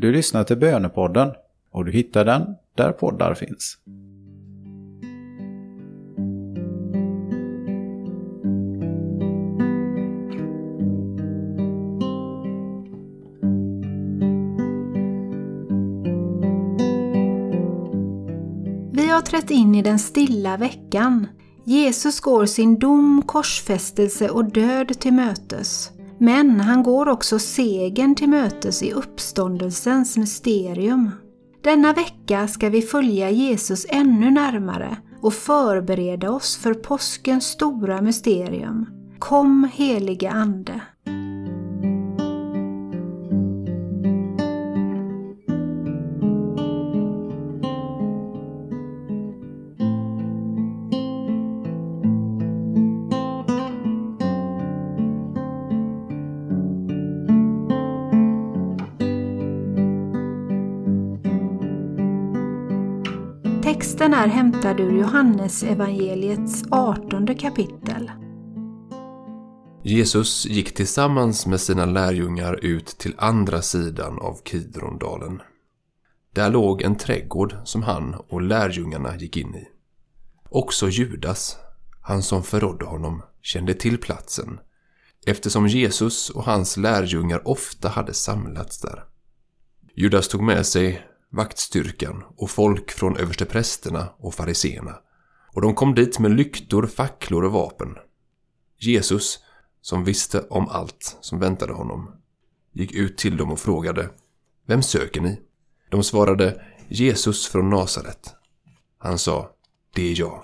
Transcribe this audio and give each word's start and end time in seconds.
Du 0.00 0.12
lyssnar 0.12 0.44
till 0.44 0.56
Bönepodden 0.56 1.32
och 1.70 1.84
du 1.84 1.92
hittar 1.92 2.24
den 2.24 2.54
där 2.74 2.92
poddar 2.92 3.34
finns. 3.34 3.78
Vi 18.92 19.08
har 19.08 19.20
trätt 19.20 19.50
in 19.50 19.74
i 19.74 19.82
den 19.82 19.98
stilla 19.98 20.56
veckan. 20.56 21.26
Jesus 21.64 22.20
går 22.20 22.46
sin 22.46 22.78
dom, 22.78 23.22
korsfästelse 23.26 24.30
och 24.30 24.52
död 24.52 25.00
till 25.00 25.12
mötes. 25.12 25.97
Men 26.18 26.60
han 26.60 26.82
går 26.82 27.08
också 27.08 27.38
segern 27.38 28.14
till 28.14 28.28
mötes 28.28 28.82
i 28.82 28.92
uppståndelsens 28.92 30.16
mysterium. 30.16 31.10
Denna 31.62 31.92
vecka 31.92 32.48
ska 32.48 32.68
vi 32.68 32.82
följa 32.82 33.30
Jesus 33.30 33.86
ännu 33.88 34.30
närmare 34.30 34.96
och 35.20 35.34
förbereda 35.34 36.30
oss 36.30 36.56
för 36.56 36.74
påskens 36.74 37.44
stora 37.44 38.00
mysterium. 38.00 38.86
Kom 39.18 39.70
helige 39.72 40.30
Ande. 40.30 40.80
Texten 63.68 64.14
är 64.14 64.28
hämtad 64.28 64.80
ur 64.80 64.98
Johannes 64.98 65.62
evangeliets 65.62 66.64
18 66.70 67.34
kapitel. 67.34 68.10
Jesus 69.82 70.46
gick 70.46 70.74
tillsammans 70.74 71.46
med 71.46 71.60
sina 71.60 71.84
lärjungar 71.84 72.64
ut 72.64 72.86
till 72.86 73.14
andra 73.18 73.62
sidan 73.62 74.18
av 74.18 74.40
Kidrondalen. 74.44 75.42
Där 76.34 76.50
låg 76.50 76.82
en 76.82 76.96
trädgård 76.96 77.56
som 77.64 77.82
han 77.82 78.14
och 78.14 78.42
lärjungarna 78.42 79.16
gick 79.16 79.36
in 79.36 79.54
i. 79.54 79.68
Också 80.50 80.88
Judas, 80.88 81.56
han 82.00 82.22
som 82.22 82.42
förrådde 82.42 82.84
honom, 82.84 83.22
kände 83.42 83.74
till 83.74 83.98
platsen 83.98 84.60
eftersom 85.26 85.68
Jesus 85.68 86.30
och 86.30 86.44
hans 86.44 86.76
lärjungar 86.76 87.48
ofta 87.48 87.88
hade 87.88 88.14
samlats 88.14 88.80
där. 88.80 89.04
Judas 89.94 90.28
tog 90.28 90.42
med 90.42 90.66
sig 90.66 91.08
vaktstyrkan 91.30 92.24
och 92.36 92.50
folk 92.50 92.90
från 92.90 93.16
översteprästerna 93.16 94.08
och 94.18 94.34
fariseerna. 94.34 94.98
Och 95.52 95.62
de 95.62 95.74
kom 95.74 95.94
dit 95.94 96.18
med 96.18 96.30
lyktor, 96.30 96.86
facklor 96.86 97.44
och 97.44 97.52
vapen. 97.52 97.96
Jesus, 98.78 99.38
som 99.80 100.04
visste 100.04 100.40
om 100.40 100.68
allt 100.68 101.16
som 101.20 101.38
väntade 101.38 101.72
honom, 101.72 102.12
gick 102.72 102.92
ut 102.92 103.18
till 103.18 103.36
dem 103.36 103.52
och 103.52 103.58
frågade 103.58 104.10
Vem 104.66 104.82
söker 104.82 105.20
ni? 105.20 105.40
De 105.90 106.02
svarade 106.02 106.62
Jesus 106.88 107.46
från 107.46 107.70
Nasaret. 107.70 108.34
Han 108.98 109.18
sa 109.18 109.50
Det 109.94 110.12
är 110.12 110.20
jag. 110.20 110.42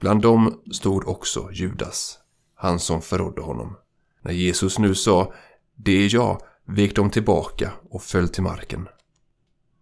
Bland 0.00 0.22
dem 0.22 0.62
stod 0.72 1.08
också 1.08 1.48
Judas, 1.52 2.18
han 2.54 2.80
som 2.80 3.02
förrådde 3.02 3.42
honom. 3.42 3.76
När 4.22 4.32
Jesus 4.32 4.78
nu 4.78 4.94
sa 4.94 5.32
Det 5.74 5.92
är 5.92 6.14
jag 6.14 6.42
vek 6.64 6.96
de 6.96 7.10
tillbaka 7.10 7.72
och 7.90 8.02
föll 8.02 8.28
till 8.28 8.42
marken. 8.42 8.88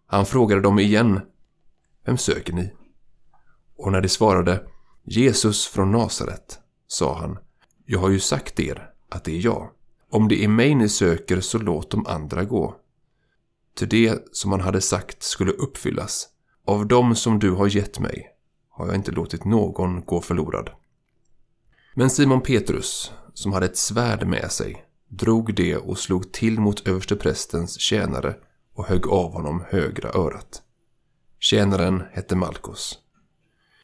Han 0.07 0.27
frågade 0.27 0.61
dem 0.61 0.79
igen. 0.79 1.21
Vem 2.05 2.19
söker 2.19 2.53
ni? 2.53 2.73
Och 3.77 3.93
när 3.93 4.01
de 4.01 4.09
svarade 4.09 4.63
Jesus 5.05 5.67
från 5.67 5.93
Nasaret, 5.93 6.59
sa 6.87 7.19
han. 7.19 7.39
Jag 7.85 7.99
har 7.99 8.11
ju 8.11 8.21
sagt 8.21 8.61
er 8.61 8.91
att 9.09 9.25
det 9.25 9.37
är 9.37 9.45
jag. 9.45 9.71
Om 10.11 10.29
det 10.29 10.45
är 10.45 10.49
mig 10.49 10.75
ni 10.75 10.89
söker 10.89 11.41
så 11.41 11.59
låt 11.59 11.91
de 11.91 12.07
andra 12.07 12.45
gå. 12.45 12.77
Till 13.75 13.89
det 13.89 14.23
som 14.33 14.51
han 14.53 14.61
hade 14.61 14.81
sagt 14.81 15.23
skulle 15.23 15.53
uppfyllas. 15.53 16.29
Av 16.65 16.87
dem 16.87 17.15
som 17.15 17.39
du 17.39 17.51
har 17.51 17.77
gett 17.77 17.99
mig 17.99 18.29
har 18.71 18.87
jag 18.87 18.95
inte 18.95 19.13
låtit 19.13 19.45
någon 19.45 20.05
gå 20.05 20.21
förlorad. 20.21 20.71
Men 21.95 22.11
Simon 22.11 22.41
Petrus, 22.41 23.13
som 23.35 23.53
hade 23.53 23.67
ett 23.67 23.77
svärd 23.77 24.27
med 24.27 24.53
sig, 24.53 24.85
drog 25.09 25.55
det 25.55 25.77
och 25.77 25.99
slog 25.99 26.33
till 26.33 26.61
mot 26.61 26.89
översteprästens 26.89 27.81
tjänare 27.81 28.37
och 28.77 28.87
högg 28.87 29.09
av 29.09 29.33
honom 29.33 29.65
högra 29.71 30.09
örat. 30.09 30.63
Tjänaren 31.39 32.03
hette 32.13 32.37
Malkos. 32.37 32.99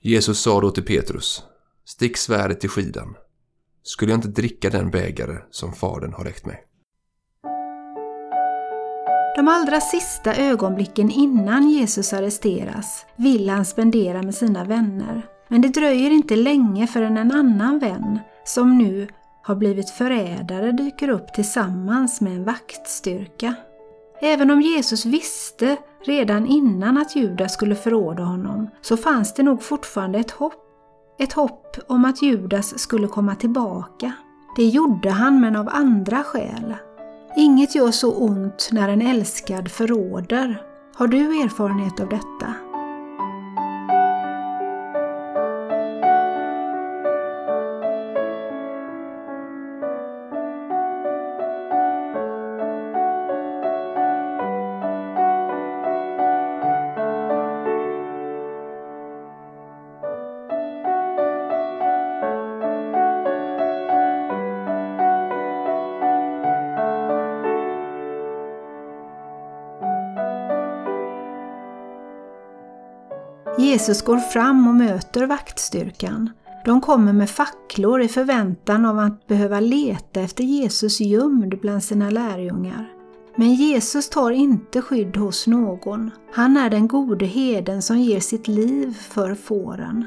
Jesus 0.00 0.40
sa 0.40 0.60
då 0.60 0.70
till 0.70 0.84
Petrus, 0.84 1.42
stick 1.84 2.16
svärdet 2.16 2.64
i 2.64 2.68
skidan. 2.68 3.16
Skulle 3.82 4.12
jag 4.12 4.18
inte 4.18 4.28
dricka 4.28 4.70
den 4.70 4.90
bägare 4.90 5.38
som 5.50 5.72
Fadern 5.72 6.12
har 6.12 6.24
räckt 6.24 6.46
mig? 6.46 6.64
De 9.36 9.48
allra 9.48 9.80
sista 9.80 10.36
ögonblicken 10.36 11.10
innan 11.10 11.68
Jesus 11.68 12.12
arresteras 12.12 13.06
vill 13.16 13.48
han 13.48 13.64
spendera 13.64 14.22
med 14.22 14.34
sina 14.34 14.64
vänner. 14.64 15.22
Men 15.48 15.62
det 15.62 15.68
dröjer 15.68 16.10
inte 16.10 16.36
länge 16.36 16.86
förrän 16.86 17.16
en 17.16 17.32
annan 17.32 17.78
vän, 17.78 18.18
som 18.44 18.78
nu 18.78 19.08
har 19.42 19.54
blivit 19.54 19.90
förrädare, 19.90 20.72
dyker 20.72 21.08
upp 21.08 21.34
tillsammans 21.34 22.20
med 22.20 22.32
en 22.32 22.44
vaktstyrka. 22.44 23.54
Även 24.24 24.50
om 24.50 24.60
Jesus 24.60 25.06
visste 25.06 25.76
redan 26.04 26.46
innan 26.46 26.98
att 26.98 27.16
Judas 27.16 27.54
skulle 27.54 27.74
förråda 27.74 28.22
honom 28.22 28.70
så 28.80 28.96
fanns 28.96 29.34
det 29.34 29.42
nog 29.42 29.62
fortfarande 29.62 30.18
ett 30.18 30.30
hopp. 30.30 30.54
Ett 31.18 31.32
hopp 31.32 31.76
om 31.88 32.04
att 32.04 32.22
Judas 32.22 32.78
skulle 32.78 33.06
komma 33.08 33.34
tillbaka. 33.34 34.12
Det 34.56 34.64
gjorde 34.64 35.10
han 35.10 35.40
men 35.40 35.56
av 35.56 35.68
andra 35.72 36.22
skäl. 36.22 36.74
Inget 37.36 37.74
gör 37.74 37.90
så 37.90 38.14
ont 38.14 38.68
när 38.72 38.88
en 38.88 39.02
älskad 39.02 39.70
förråder. 39.70 40.62
Har 40.94 41.06
du 41.06 41.42
erfarenhet 41.42 42.00
av 42.00 42.08
detta? 42.08 42.71
Jesus 73.58 74.02
går 74.02 74.18
fram 74.18 74.68
och 74.68 74.74
möter 74.74 75.26
vaktstyrkan. 75.26 76.30
De 76.64 76.80
kommer 76.80 77.12
med 77.12 77.30
facklor 77.30 78.00
i 78.00 78.08
förväntan 78.08 78.84
av 78.86 78.98
att 78.98 79.26
behöva 79.26 79.60
leta 79.60 80.20
efter 80.20 80.44
Jesus 80.44 81.00
gömd 81.00 81.60
bland 81.60 81.84
sina 81.84 82.10
lärjungar. 82.10 82.92
Men 83.36 83.54
Jesus 83.54 84.10
tar 84.10 84.30
inte 84.30 84.82
skydd 84.82 85.16
hos 85.16 85.46
någon. 85.46 86.10
Han 86.32 86.56
är 86.56 86.70
den 86.70 86.88
gode 86.88 87.24
heden 87.24 87.82
som 87.82 87.98
ger 87.98 88.20
sitt 88.20 88.48
liv 88.48 88.96
för 89.00 89.34
fåren. 89.34 90.06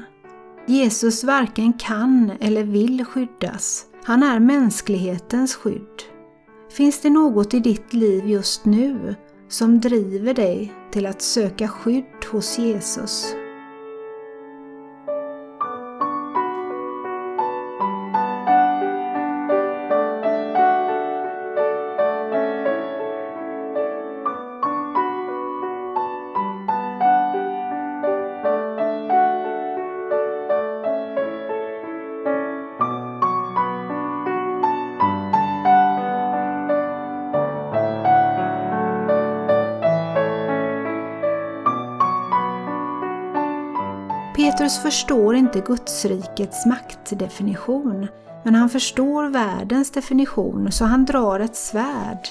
Jesus 0.66 1.24
varken 1.24 1.72
kan 1.72 2.32
eller 2.40 2.64
vill 2.64 3.04
skyddas. 3.04 3.84
Han 4.04 4.22
är 4.22 4.38
mänsklighetens 4.38 5.54
skydd. 5.54 6.02
Finns 6.70 7.00
det 7.00 7.10
något 7.10 7.54
i 7.54 7.60
ditt 7.60 7.92
liv 7.92 8.28
just 8.28 8.64
nu 8.64 9.14
som 9.48 9.80
driver 9.80 10.34
dig 10.34 10.72
till 10.92 11.06
att 11.06 11.22
söka 11.22 11.68
skydd 11.68 12.04
hos 12.30 12.58
Jesus? 12.58 13.34
Petrus 44.36 44.78
förstår 44.78 45.34
inte 45.34 45.60
Gudsrikets 45.60 46.66
maktdefinition, 46.66 48.06
men 48.44 48.54
han 48.54 48.68
förstår 48.68 49.24
världens 49.24 49.90
definition 49.90 50.72
så 50.72 50.84
han 50.84 51.04
drar 51.04 51.40
ett 51.40 51.56
svärd. 51.56 52.28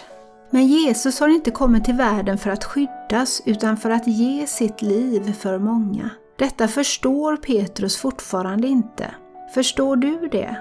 Men 0.49 0.67
Jesus 0.67 1.19
har 1.19 1.27
inte 1.27 1.51
kommit 1.51 1.85
till 1.85 1.93
världen 1.93 2.37
för 2.37 2.49
att 2.49 2.63
skyddas 2.63 3.41
utan 3.45 3.77
för 3.77 3.89
att 3.89 4.07
ge 4.07 4.47
sitt 4.47 4.81
liv 4.81 5.33
för 5.33 5.57
många. 5.57 6.09
Detta 6.39 6.67
förstår 6.67 7.37
Petrus 7.37 7.97
fortfarande 7.97 8.67
inte. 8.67 9.11
Förstår 9.53 9.95
du 9.95 10.27
det? 10.31 10.55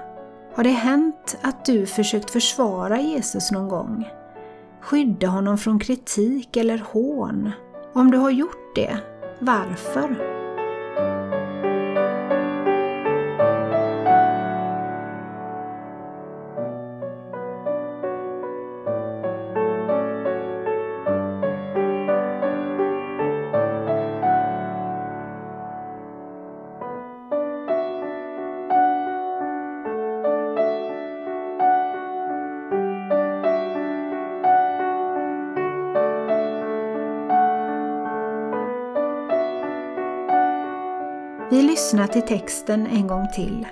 Har 0.55 0.63
det 0.63 0.69
hänt 0.69 1.37
att 1.41 1.65
du 1.65 1.85
försökt 1.85 2.29
försvara 2.29 3.01
Jesus 3.01 3.51
någon 3.51 3.69
gång? 3.69 4.07
Skydda 4.81 5.27
honom 5.27 5.57
från 5.57 5.79
kritik 5.79 6.57
eller 6.57 6.77
hån? 6.77 7.51
Om 7.93 8.11
du 8.11 8.17
har 8.17 8.31
gjort 8.31 8.75
det, 8.75 8.97
varför? 9.39 10.44
Lyssna 41.75 42.07
till 42.07 42.21
texten 42.21 42.87
en 42.87 43.07
gång 43.07 43.27
till. 43.35 43.67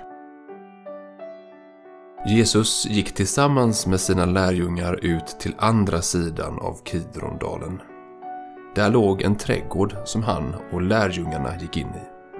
Jesus 2.26 2.86
gick 2.86 3.14
tillsammans 3.14 3.86
med 3.86 4.00
sina 4.00 4.24
lärjungar 4.24 5.04
ut 5.04 5.26
till 5.26 5.54
andra 5.58 6.02
sidan 6.02 6.58
av 6.58 6.80
Kidrondalen. 6.84 7.80
Där 8.74 8.90
låg 8.90 9.22
en 9.22 9.36
trädgård 9.36 9.96
som 10.04 10.22
han 10.22 10.54
och 10.72 10.82
lärjungarna 10.82 11.60
gick 11.60 11.76
in 11.76 11.86
i. 11.86 12.32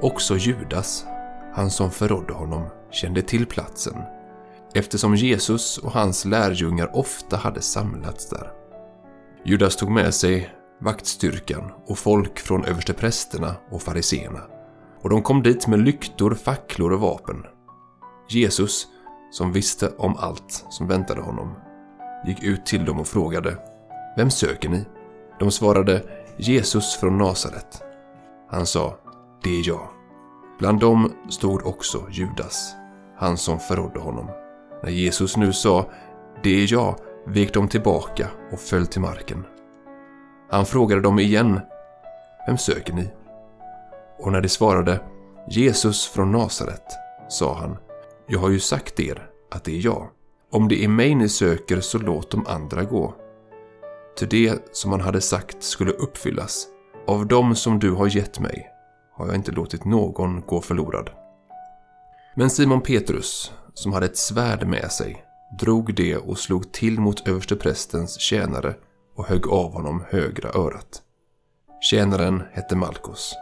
Också 0.00 0.36
Judas, 0.36 1.04
han 1.54 1.70
som 1.70 1.90
förrådde 1.90 2.32
honom, 2.32 2.66
kände 2.90 3.22
till 3.22 3.46
platsen 3.46 3.96
eftersom 4.74 5.16
Jesus 5.16 5.78
och 5.78 5.92
hans 5.92 6.24
lärjungar 6.24 6.96
ofta 6.96 7.36
hade 7.36 7.60
samlats 7.60 8.28
där. 8.28 8.52
Judas 9.44 9.76
tog 9.76 9.90
med 9.90 10.14
sig 10.14 10.50
vaktstyrkan 10.80 11.72
och 11.86 11.98
folk 11.98 12.38
från 12.38 12.64
översteprästerna 12.64 13.54
och 13.70 13.82
fariseerna 13.82 14.51
och 15.02 15.10
de 15.10 15.22
kom 15.22 15.42
dit 15.42 15.66
med 15.66 15.80
lyktor, 15.80 16.34
facklor 16.34 16.92
och 16.92 17.00
vapen. 17.00 17.46
Jesus, 18.28 18.88
som 19.30 19.52
visste 19.52 19.88
om 19.98 20.16
allt 20.16 20.66
som 20.68 20.88
väntade 20.88 21.20
honom, 21.20 21.54
gick 22.26 22.42
ut 22.42 22.66
till 22.66 22.84
dem 22.84 23.00
och 23.00 23.06
frågade 23.06 23.56
Vem 24.16 24.30
söker 24.30 24.68
ni? 24.68 24.84
De 25.38 25.50
svarade 25.50 26.02
Jesus 26.36 26.96
från 26.96 27.18
Nasaret. 27.18 27.82
Han 28.50 28.66
sa 28.66 28.94
Det 29.42 29.50
är 29.60 29.68
jag. 29.68 29.88
Bland 30.58 30.80
dem 30.80 31.12
stod 31.28 31.66
också 31.66 32.06
Judas, 32.10 32.74
han 33.18 33.36
som 33.36 33.58
förrådde 33.58 34.00
honom. 34.00 34.30
När 34.82 34.90
Jesus 34.90 35.36
nu 35.36 35.52
sa 35.52 35.86
Det 36.42 36.62
är 36.62 36.72
jag 36.72 36.96
vek 37.26 37.54
de 37.54 37.68
tillbaka 37.68 38.28
och 38.52 38.60
föll 38.60 38.86
till 38.86 39.00
marken. 39.00 39.44
Han 40.50 40.66
frågade 40.66 41.00
dem 41.00 41.18
igen 41.18 41.60
Vem 42.46 42.58
söker 42.58 42.92
ni? 42.92 43.10
Och 44.22 44.32
när 44.32 44.40
de 44.40 44.48
svarade 44.48 45.00
Jesus 45.48 46.06
från 46.06 46.32
Nasaret, 46.32 46.84
sa 47.28 47.54
han, 47.54 47.76
jag 48.28 48.38
har 48.38 48.50
ju 48.50 48.60
sagt 48.60 49.00
er 49.00 49.30
att 49.50 49.64
det 49.64 49.76
är 49.76 49.84
jag. 49.84 50.08
Om 50.50 50.68
det 50.68 50.84
är 50.84 50.88
mig 50.88 51.14
ni 51.14 51.28
söker 51.28 51.80
så 51.80 51.98
låt 51.98 52.30
de 52.30 52.46
andra 52.46 52.84
gå. 52.84 53.14
Till 54.16 54.28
det 54.28 54.62
som 54.72 54.90
han 54.90 55.00
hade 55.00 55.20
sagt 55.20 55.62
skulle 55.62 55.90
uppfyllas. 55.90 56.66
Av 57.06 57.26
dem 57.26 57.54
som 57.54 57.78
du 57.78 57.90
har 57.90 58.16
gett 58.16 58.40
mig 58.40 58.68
har 59.14 59.26
jag 59.26 59.34
inte 59.34 59.52
låtit 59.52 59.84
någon 59.84 60.40
gå 60.40 60.60
förlorad. 60.60 61.10
Men 62.36 62.50
Simon 62.50 62.80
Petrus, 62.80 63.52
som 63.74 63.92
hade 63.92 64.06
ett 64.06 64.16
svärd 64.16 64.66
med 64.66 64.92
sig, 64.92 65.24
drog 65.60 65.94
det 65.94 66.16
och 66.16 66.38
slog 66.38 66.72
till 66.72 67.00
mot 67.00 67.28
översteprästens 67.28 68.20
tjänare 68.20 68.74
och 69.16 69.26
högg 69.26 69.48
av 69.48 69.72
honom 69.72 70.04
högra 70.10 70.48
örat. 70.48 71.02
Tjänaren 71.90 72.42
hette 72.52 72.76
Malkos. 72.76 73.34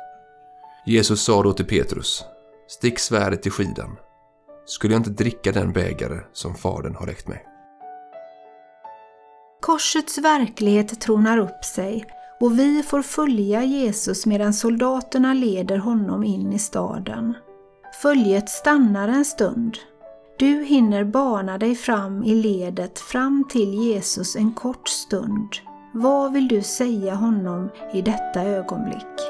Jesus 0.91 1.23
sa 1.23 1.43
då 1.43 1.53
till 1.53 1.67
Petrus, 1.67 2.25
stick 2.69 2.99
svärdet 2.99 3.47
i 3.47 3.51
skidan. 3.51 3.97
Skulle 4.67 4.95
jag 4.95 5.01
inte 5.01 5.11
dricka 5.11 5.53
den 5.53 5.73
bägare 5.73 6.21
som 6.33 6.55
Fadern 6.55 6.95
har 6.95 7.07
räckt 7.07 7.29
mig? 7.29 7.45
Korsets 9.61 10.19
verklighet 10.19 11.01
tronar 11.01 11.39
upp 11.39 11.65
sig 11.65 12.05
och 12.41 12.59
vi 12.59 12.83
får 12.83 13.03
följa 13.03 13.65
Jesus 13.65 14.27
medan 14.27 14.55
soldaterna 14.55 15.35
leder 15.35 15.77
honom 15.77 16.25
in 16.25 16.53
i 16.53 16.59
staden. 16.59 17.35
Följet 18.03 18.49
stannar 18.49 19.09
en 19.09 19.25
stund. 19.25 19.79
Du 20.39 20.65
hinner 20.65 21.05
bana 21.05 21.59
dig 21.59 21.75
fram 21.75 22.25
i 22.25 22.35
ledet 22.35 22.99
fram 22.99 23.45
till 23.49 23.75
Jesus 23.75 24.37
en 24.37 24.55
kort 24.55 24.89
stund. 24.89 25.49
Vad 25.95 26.33
vill 26.33 26.49
du 26.49 26.63
säga 26.63 27.15
honom 27.15 27.69
i 27.95 28.03
detta 28.03 28.43
ögonblick? 28.43 29.30